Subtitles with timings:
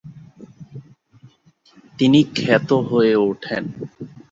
[1.99, 3.63] তিনি খ্যাত হয়ে উঠেন।